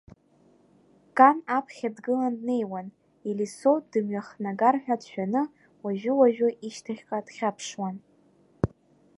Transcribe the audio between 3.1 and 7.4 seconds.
Елисо дымҩахнагар ҳәа дшәаны уажәы-уажәы ишьҭахьҟа